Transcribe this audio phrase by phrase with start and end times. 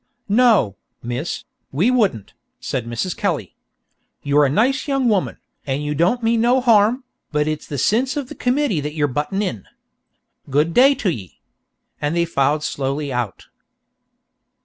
[0.29, 3.15] "No, Miss, we wouldn't," said Mrs.
[3.15, 3.55] Kelly.
[4.23, 8.17] "You're a nice young woman, and you don't mean no harm, but it's the sinse
[8.17, 9.65] av the committee that you're buttin' in.
[10.49, 11.37] Good day to ye."
[12.01, 13.45] And they filed slowly out.